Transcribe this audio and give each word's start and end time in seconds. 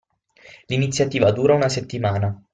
L'iniziativa 0.65 1.29
dura 1.31 1.53
una 1.53 1.69
settimana. 1.69 2.35